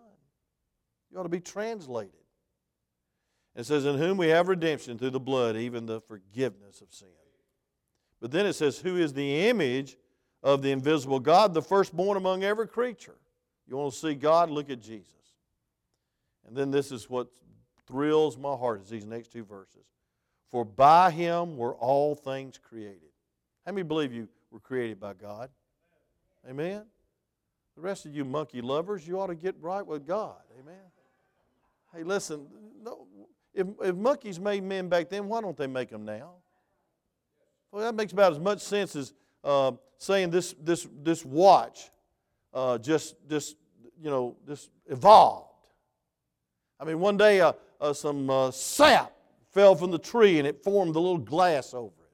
[1.11, 2.13] You ought to be translated.
[3.55, 7.07] It says, In whom we have redemption through the blood, even the forgiveness of sin.
[8.21, 9.97] But then it says, Who is the image
[10.43, 13.15] of the invisible God, the firstborn among every creature.
[13.67, 14.49] You want to see God?
[14.49, 15.13] Look at Jesus.
[16.47, 17.27] And then this is what
[17.87, 19.85] thrills my heart is these next two verses.
[20.49, 23.09] For by him were all things created.
[23.65, 25.49] How many believe you were created by God.
[26.49, 26.85] Amen.
[27.75, 30.37] The rest of you monkey lovers, you ought to get right with God.
[30.57, 30.79] Amen.
[31.93, 32.47] Hey, listen,
[32.81, 33.05] no,
[33.53, 36.35] if, if monkeys made men back then, why don't they make them now?
[37.69, 41.89] Well, that makes about as much sense as uh, saying this, this, this watch
[42.55, 43.57] uh, just, just,
[44.01, 45.67] you know, just evolved.
[46.79, 49.11] I mean, one day uh, uh some uh, sap
[49.51, 52.11] fell from the tree and it formed a little glass over it.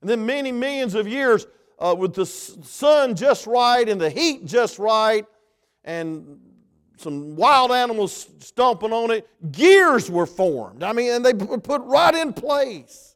[0.00, 1.46] And then many millions of years,
[1.78, 5.26] uh, with the sun just right and the heat just right
[5.84, 6.38] and
[6.96, 10.82] some wild animals stomping on it, gears were formed.
[10.82, 13.13] I mean, and they were put right in place.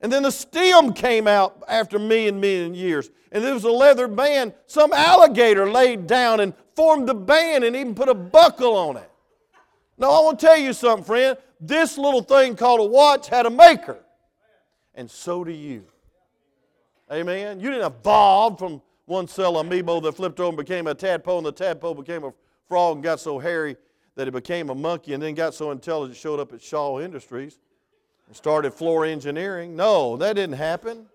[0.00, 3.10] And then the stem came out after million, million years.
[3.32, 4.54] And there was a leather band.
[4.66, 9.10] Some alligator laid down and formed the band and even put a buckle on it.
[9.98, 11.36] Now, I want to tell you something, friend.
[11.60, 13.98] This little thing called a watch had a maker.
[14.94, 15.84] And so do you.
[17.10, 17.58] Amen.
[17.58, 21.46] You didn't evolve from one cell amoeba that flipped over and became a tadpole, and
[21.46, 22.32] the tadpole became a
[22.68, 23.76] frog and got so hairy
[24.14, 27.58] that it became a monkey, and then got so intelligent showed up at Shaw Industries
[28.28, 29.74] and started floor engineering.
[29.74, 31.06] No, that didn't happen.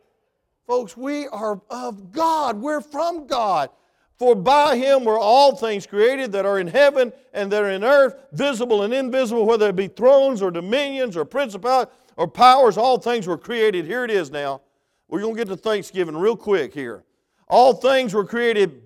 [0.67, 2.60] Folks, we are of God.
[2.60, 3.69] We're from God.
[4.17, 7.84] For by him were all things created that are in heaven and that are in
[7.84, 12.99] earth, visible and invisible, whether it be thrones or dominions or principalities or powers, all
[12.99, 13.86] things were created.
[13.86, 14.62] Here it is now
[15.08, 17.04] we're going to get to Thanksgiving real quick here.
[17.47, 18.82] All things were created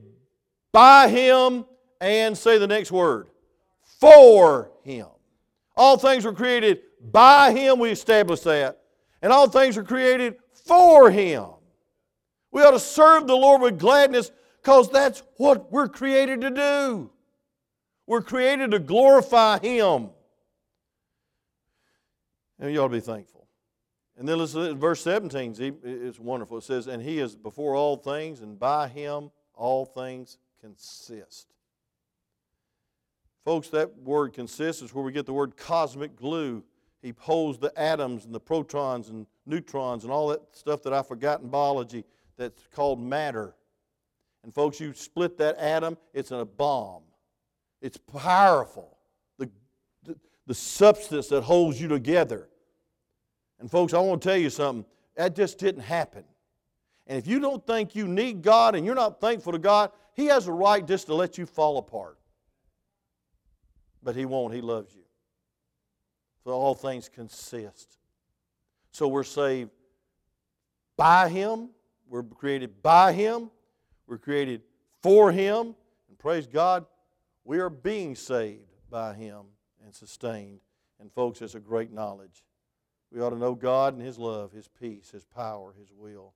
[0.73, 1.65] by Him
[2.01, 3.29] and say the next word
[3.99, 5.07] for Him.
[5.75, 8.79] All things were created by Him, we establish that.
[9.21, 11.45] And all things were created for Him.
[12.51, 17.11] We ought to serve the Lord with gladness because that's what we're created to do.
[18.05, 20.09] We're created to glorify Him.
[22.59, 23.37] And you ought to be thankful.
[24.17, 26.57] And then listen, verse 17 it's wonderful.
[26.57, 31.53] It says, And he is before all things, and by him all things consist.
[33.45, 36.63] Folks, that word consist is where we get the word cosmic glue.
[37.01, 41.01] He holds the atoms and the protons and neutrons and all that stuff that I
[41.03, 42.03] forgot in biology
[42.37, 43.55] that's called matter.
[44.43, 47.03] And folks, you split that atom, it's a bomb.
[47.81, 48.97] It's powerful.
[49.37, 49.49] The,
[50.03, 50.15] the,
[50.47, 52.49] the substance that holds you together.
[53.59, 54.85] And folks, I want to tell you something.
[55.15, 56.23] That just didn't happen.
[57.07, 60.25] And if you don't think you need God and you're not thankful to God, He
[60.25, 62.17] has a right just to let you fall apart.
[64.03, 64.53] But He won't.
[64.53, 65.06] He loves you.
[66.53, 67.97] All things consist.
[68.91, 69.71] So we're saved
[70.95, 71.69] by Him.
[72.07, 73.51] We're created by Him.
[74.07, 74.61] We're created
[75.01, 75.75] for Him.
[76.07, 76.85] And praise God,
[77.43, 79.41] we are being saved by Him
[79.83, 80.59] and sustained.
[80.99, 82.43] And folks, it's a great knowledge.
[83.11, 86.33] We ought to know God and His love, His peace, His power, His will.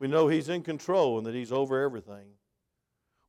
[0.00, 2.26] We know He's in control and that He's over everything.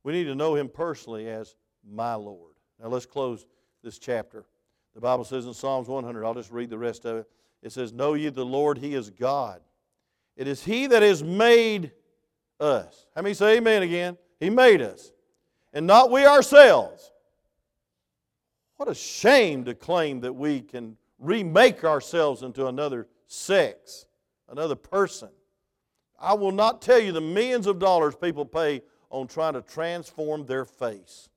[0.02, 1.54] We need to know Him personally as
[1.88, 2.54] my Lord.
[2.80, 3.46] Now let's close
[3.82, 4.44] this chapter.
[4.94, 7.30] The Bible says in Psalms 100, I'll just read the rest of it.
[7.62, 9.60] It says, Know ye the Lord, He is God.
[10.36, 11.92] It is He that has made
[12.58, 13.06] us.
[13.14, 14.16] How many say amen again?
[14.38, 15.12] He made us.
[15.72, 17.12] And not we ourselves.
[18.76, 24.06] What a shame to claim that we can remake ourselves into another sex,
[24.48, 25.28] another person.
[26.18, 30.46] I will not tell you the millions of dollars people pay on trying to transform
[30.46, 31.28] their face.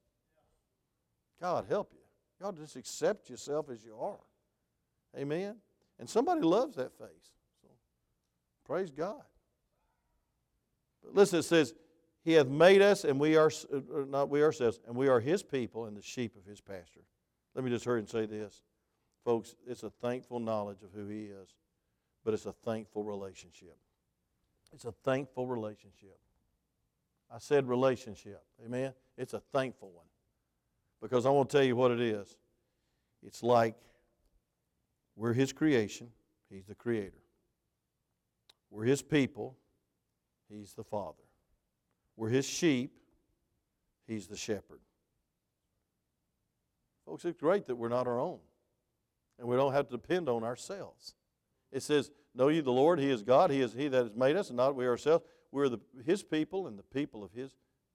[1.41, 2.02] God help you.
[2.43, 4.19] Y'all just accept yourself as you are.
[5.17, 5.55] Amen.
[5.97, 7.31] And somebody loves that face.
[7.61, 7.69] So
[8.65, 9.23] praise God.
[11.01, 11.73] But listen, it says,
[12.25, 15.21] He hath made us, and we are uh, uh, not we ourselves, and we are
[15.21, 17.05] His people and the sheep of His pasture.
[17.55, 18.61] Let me just hurry and say this.
[19.23, 21.55] Folks, it's a thankful knowledge of who He is,
[22.25, 23.77] but it's a thankful relationship.
[24.73, 26.19] It's a thankful relationship.
[27.33, 28.43] I said relationship.
[28.65, 28.91] Amen?
[29.17, 30.07] It's a thankful one.
[31.03, 32.37] Because I want to tell you what it is.
[33.21, 33.75] It's like
[35.17, 36.07] we're His creation,
[36.49, 37.21] He's the Creator.
[38.71, 39.57] We're His people,
[40.49, 41.21] He's the Father.
[42.15, 42.93] We're His sheep,
[44.07, 44.79] He's the shepherd.
[47.05, 48.39] Folks, it's great that we're not our own
[49.37, 51.15] and we don't have to depend on ourselves.
[51.69, 54.37] It says, Know ye the Lord, He is God, He is He that has made
[54.37, 55.25] us, and not we ourselves.
[55.51, 57.51] We're the, His people and the people of His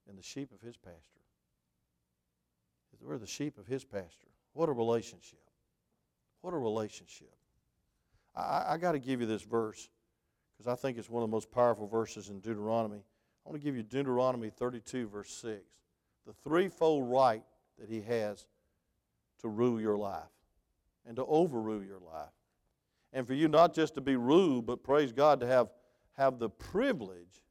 [0.07, 1.18] and the sheep of His pasture.
[3.01, 4.29] We're the sheep of His pasture.
[4.53, 5.40] What a relationship.
[6.42, 7.33] What a relationship.
[8.37, 9.88] I, I got to give you this verse
[10.57, 12.98] because I think it's one of the most powerful verses in Deuteronomy.
[12.98, 15.62] I want to give you Deuteronomy 32, verse 6.
[16.27, 17.42] The threefold right
[17.79, 18.46] that He has
[19.40, 20.22] to rule your life
[21.07, 22.33] and to overrule your life.
[23.12, 25.68] And for you not just to be ruled, but praise God, to have,
[26.16, 27.42] have the privilege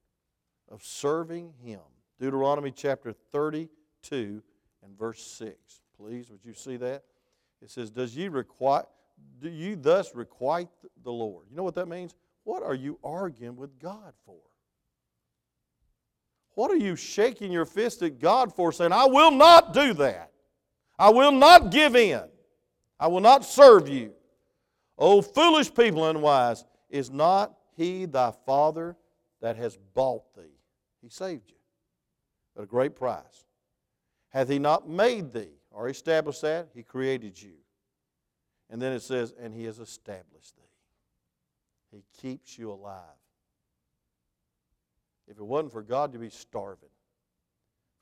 [0.70, 1.80] of serving Him.
[2.20, 4.44] Deuteronomy chapter 32
[4.88, 5.56] and verse 6.
[5.98, 7.04] Please, would you see that?
[7.62, 8.86] It says, Does ye requite,
[9.40, 10.70] do you thus requite
[11.04, 11.46] the Lord?
[11.50, 12.16] You know what that means?
[12.44, 14.40] What are you arguing with God for?
[16.56, 20.32] What are you shaking your fist at God for, saying, I will not do that?
[20.98, 22.24] I will not give in.
[23.00, 24.14] I will not serve you.
[24.98, 28.96] O foolish people unwise, is not he thy father
[29.42, 30.58] that has bought thee?
[31.02, 31.58] He saved you
[32.56, 33.47] at a great price.
[34.30, 36.70] Hath he not made thee or established that?
[36.74, 37.54] He created you.
[38.70, 40.64] And then it says, and he has established thee.
[41.92, 43.02] He keeps you alive.
[45.28, 46.90] If it wasn't for God, you'd be starving.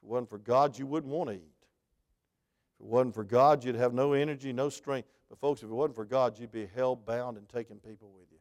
[0.02, 1.42] If it wasn't for God, you wouldn't want to eat.
[2.80, 5.08] If it wasn't for God, you'd have no energy, no strength.
[5.30, 8.26] But, folks, if it wasn't for God, you'd be hell bound and taking people with
[8.32, 8.38] you.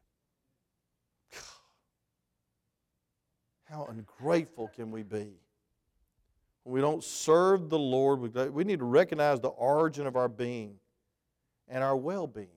[3.63, 5.33] How ungrateful can we be?
[6.65, 8.19] When we don't serve the Lord,
[8.53, 10.75] we need to recognize the origin of our being
[11.67, 12.49] and our well being.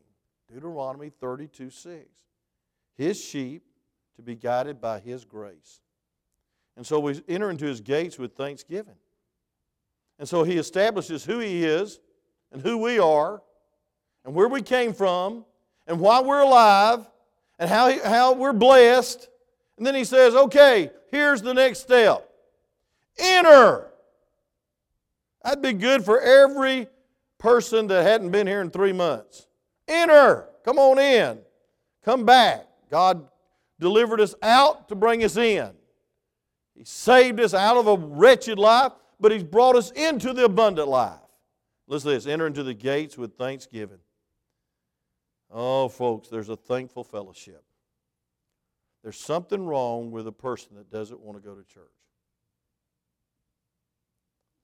[0.52, 2.06] Deuteronomy 32 6.
[2.96, 3.62] His sheep
[4.16, 5.80] to be guided by His grace.
[6.76, 8.96] And so we enter into His gates with thanksgiving.
[10.18, 12.00] And so he establishes who he is
[12.50, 13.42] and who we are
[14.24, 15.44] and where we came from
[15.86, 17.06] and why we're alive
[17.58, 19.28] and how, how we're blessed.
[19.76, 22.24] And then he says, okay, here's the next step
[23.20, 23.87] enter.
[25.44, 26.88] That'd be good for every
[27.38, 29.46] person that hadn't been here in three months.
[29.86, 30.48] Enter.
[30.64, 31.38] Come on in.
[32.04, 32.66] Come back.
[32.90, 33.28] God
[33.78, 35.70] delivered us out to bring us in.
[36.74, 40.88] He saved us out of a wretched life but He's brought us into the abundant
[40.88, 41.18] life.
[41.86, 43.98] Listen to this enter into the gates with thanksgiving.
[45.50, 47.64] Oh, folks, there's a thankful fellowship.
[49.02, 51.84] There's something wrong with a person that doesn't want to go to church.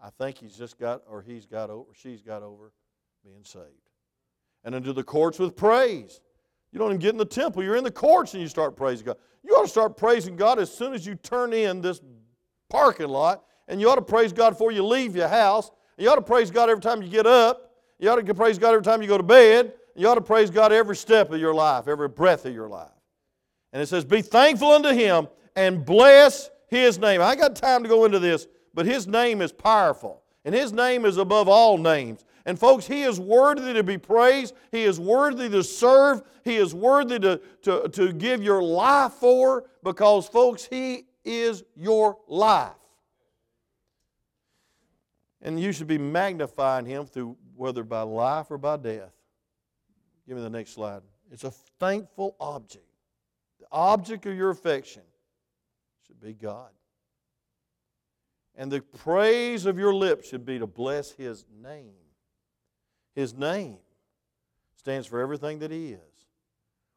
[0.04, 2.72] I think he's just got, or he's got over, she's got over
[3.24, 3.64] being saved.
[4.62, 6.20] And into the courts with praise.
[6.72, 7.62] You don't even get in the temple.
[7.62, 9.16] You're in the courts and you start praising God.
[9.42, 12.00] You ought to start praising God as soon as you turn in this
[12.68, 15.70] parking lot and you ought to praise God before you leave your house.
[15.96, 17.72] You ought to praise God every time you get up.
[17.98, 19.72] You ought to praise God every time you go to bed.
[19.94, 22.90] You ought to praise God every step of your life, every breath of your life.
[23.72, 27.22] And it says, Be thankful unto Him and bless His name.
[27.22, 30.22] I ain't got time to go into this, but His name is powerful.
[30.44, 32.24] And His name is above all names.
[32.44, 34.54] And folks, He is worthy to be praised.
[34.70, 36.22] He is worthy to serve.
[36.44, 42.18] He is worthy to, to, to give your life for because, folks, He is your
[42.28, 42.72] life.
[45.40, 49.12] And you should be magnifying him through whether by life or by death.
[50.26, 51.02] Give me the next slide.
[51.30, 52.86] It's a thankful object.
[53.60, 55.02] The object of your affection
[56.06, 56.70] should be God.
[58.56, 61.94] And the praise of your lips should be to bless his name.
[63.14, 63.78] His name
[64.76, 66.00] stands for everything that he is.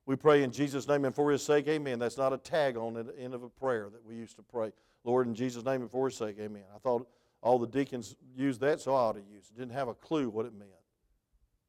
[0.06, 2.00] We pray in Jesus' name and for his sake, amen.
[2.00, 4.72] That's not a tag on the end of a prayer that we used to pray.
[5.04, 6.64] Lord, in Jesus' name and for his sake, amen.
[6.74, 7.08] I thought
[7.42, 9.60] all the deacons used that, so I ought to use it.
[9.60, 10.72] Didn't have a clue what it meant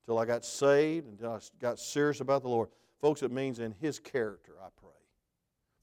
[0.07, 2.69] until I got saved, until I got serious about the Lord.
[3.01, 4.91] Folks, it means in his character, I pray.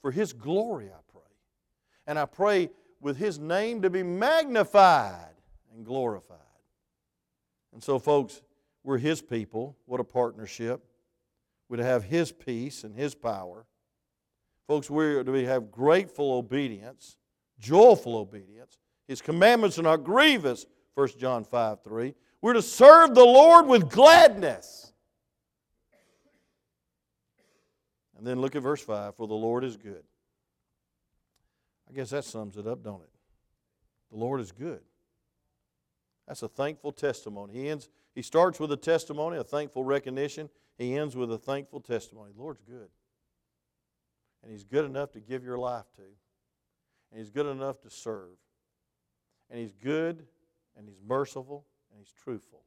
[0.02, 1.22] For his glory, I pray.
[2.08, 2.70] And I pray
[3.00, 5.36] with his name to be magnified
[5.74, 6.40] and glorified.
[7.74, 8.42] And so, folks,
[8.84, 9.76] we're his people.
[9.86, 10.84] What a partnership.
[11.70, 13.66] We're to have his peace and his power.
[14.68, 17.18] Folks, we're to have grateful obedience,
[17.60, 18.80] joyful obedience.
[19.08, 20.66] His commandments are not grievous,
[20.96, 22.16] 1 John 5 3.
[22.42, 24.94] We're to serve the Lord with gladness.
[28.18, 30.04] And then look at verse 5 For the Lord is good.
[31.90, 33.10] I guess that sums it up, don't it?
[34.12, 34.82] The Lord is good.
[36.28, 37.54] That's a thankful testimony.
[37.54, 40.50] He ends, he starts with a testimony, a thankful recognition.
[40.78, 42.32] He ends with a thankful testimony.
[42.36, 42.90] The Lord's good.
[44.42, 46.04] And He's good enough to give your life to.
[47.12, 48.38] And He's good enough to serve.
[49.50, 50.26] And He's good
[50.78, 52.64] and He's merciful and He's truthful.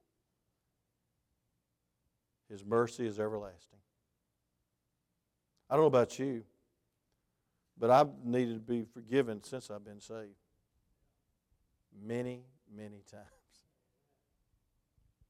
[2.48, 3.78] His mercy is everlasting.
[5.68, 6.44] I don't know about you,
[7.79, 10.35] but I've needed to be forgiven since I've been saved.
[12.05, 12.43] Many,
[12.74, 13.24] many times.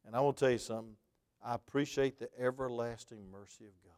[0.06, 0.96] And I will tell you something.
[1.44, 3.92] I appreciate the everlasting mercy of God.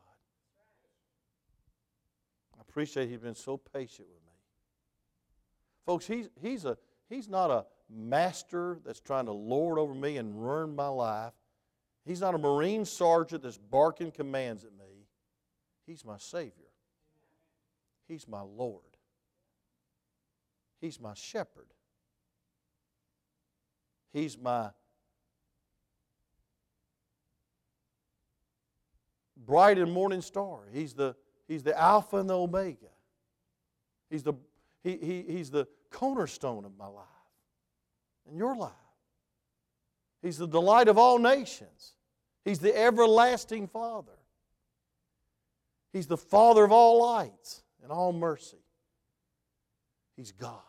[2.59, 4.31] I appreciate He's been so patient with me.
[5.87, 6.77] Folks, he's, he's, a,
[7.09, 11.33] he's not a master that's trying to lord over me and ruin my life.
[12.05, 15.07] He's not a Marine sergeant that's barking commands at me.
[15.87, 16.60] He's my Savior.
[18.11, 18.83] He's my Lord.
[20.81, 21.69] He's my shepherd.
[24.13, 24.71] He's my
[29.37, 30.59] bright and morning star.
[30.73, 31.15] He's the,
[31.47, 32.89] he's the Alpha and the Omega.
[34.11, 34.35] He's the,
[34.83, 37.07] he, he, he's the cornerstone of my life
[38.29, 38.73] and your life.
[40.21, 41.95] He's the delight of all nations.
[42.45, 44.19] He's the everlasting Father.
[45.93, 48.65] He's the Father of all lights and all mercy.
[50.17, 50.61] He's God.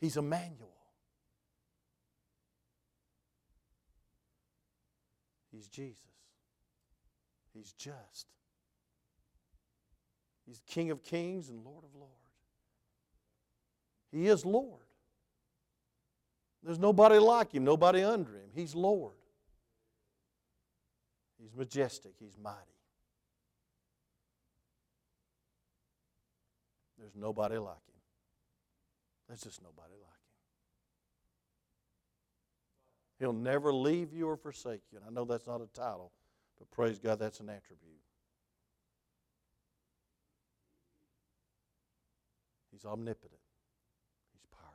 [0.00, 0.68] He's Emmanuel.
[5.50, 6.04] He's Jesus.
[7.52, 8.26] He's just.
[10.46, 12.12] He's King of kings and Lord of lords.
[14.12, 14.80] He is Lord.
[16.62, 18.48] There's nobody like him, nobody under him.
[18.54, 19.14] He's Lord.
[21.40, 22.77] He's majestic, he's mighty.
[27.08, 28.00] There's nobody like him.
[29.28, 30.18] There's just nobody like him.
[33.18, 34.98] He'll never leave you or forsake you.
[34.98, 36.12] And I know that's not a title,
[36.58, 37.94] but praise God, that's an attribute.
[42.70, 43.40] He's omnipotent,
[44.34, 44.74] He's powerful.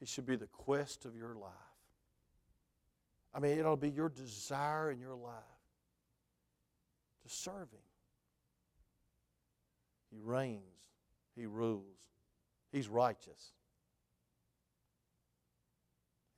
[0.00, 1.52] He should be the quest of your life.
[3.32, 5.32] I mean, it'll be your desire in your life
[7.22, 7.91] to serve Him.
[10.22, 10.62] Reigns,
[11.36, 11.98] He rules,
[12.70, 13.52] He's righteous.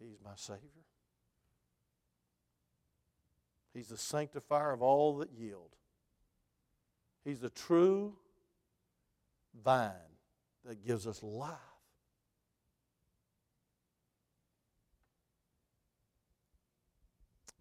[0.01, 0.61] He's my Savior.
[3.72, 5.74] He's the sanctifier of all that yield.
[7.24, 8.14] He's the true
[9.64, 9.91] vine
[10.64, 11.51] that gives us life.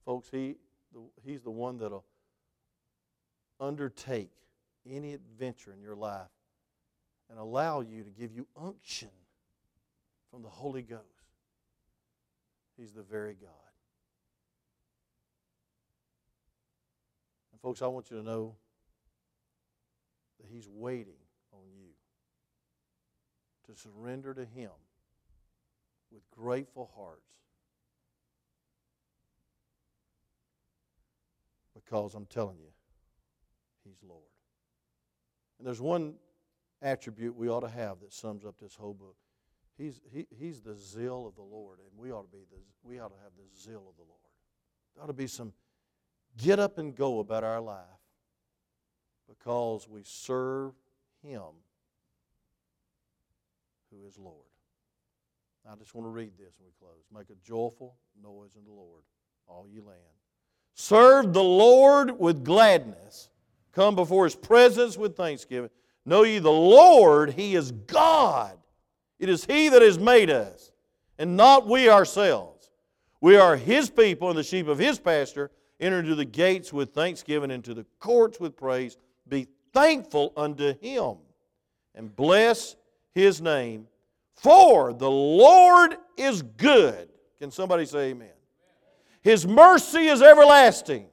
[0.06, 0.56] Folks, he,
[1.24, 2.06] he's the one that'll
[3.60, 4.32] undertake
[4.90, 6.30] any adventure in your life
[7.30, 9.10] and allow you to give you unction
[10.30, 11.02] from the Holy Ghost.
[12.78, 13.50] He's the very God.
[17.52, 18.56] And, folks, I want you to know
[20.40, 21.14] that He's waiting
[21.54, 21.90] on you
[23.68, 24.72] to surrender to Him
[26.12, 27.22] with grateful hearts.
[31.74, 32.70] Because I'm telling you,
[33.84, 34.33] He's Lord.
[35.58, 36.16] And there's one
[36.82, 39.16] attribute we ought to have that sums up this whole book.
[39.78, 43.00] He's, he, he's the zeal of the Lord, and we ought to be the, we
[43.00, 44.20] ought to have the zeal of the Lord.
[44.94, 45.54] There ought to be some
[46.38, 47.84] get up and go about our life
[49.28, 50.74] because we serve
[51.24, 51.42] Him
[53.92, 54.36] who is Lord.
[55.70, 57.04] I just want to read this and we close.
[57.14, 59.04] Make a joyful noise in the Lord,
[59.48, 60.00] all ye land.
[60.76, 63.30] Serve the Lord with gladness.
[63.74, 65.70] Come before his presence with thanksgiving.
[66.06, 68.58] Know ye the Lord, he is God.
[69.20, 70.72] It is he that has made us,
[71.18, 72.70] and not we ourselves.
[73.22, 75.50] We are his people and the sheep of his pasture.
[75.80, 78.98] Enter into the gates with thanksgiving, into the courts with praise.
[79.28, 81.16] Be thankful unto him,
[81.96, 82.76] and bless
[83.14, 83.88] his name.
[84.36, 87.10] For the Lord is good.
[87.40, 88.30] Can somebody say amen?
[89.22, 91.08] His mercy is everlasting,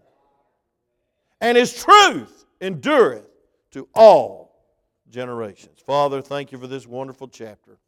[1.40, 3.28] and His truth endureth
[3.72, 4.52] to all
[5.08, 5.80] generations.
[5.84, 7.78] Father, thank you for this wonderful chapter.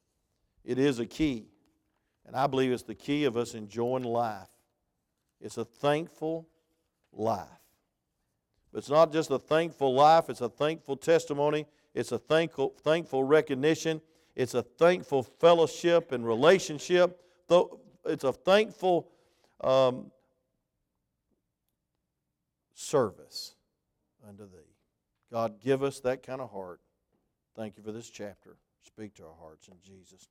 [0.65, 1.49] It is a key,
[2.27, 4.49] and I believe it's the key of us enjoying life.
[5.41, 6.49] It's a thankful
[7.13, 7.49] life.
[8.75, 14.01] It's not just a thankful life, it's a thankful testimony, it's a thankful, thankful recognition,
[14.35, 17.21] it's a thankful fellowship and relationship.
[18.05, 19.09] It's a thankful
[19.61, 20.11] um,
[22.75, 23.55] service
[24.27, 24.62] unto thee.
[25.33, 26.81] God, give us that kind of heart.
[27.57, 28.59] Thank you for this chapter.
[28.83, 30.29] Speak to our hearts in Jesus' name.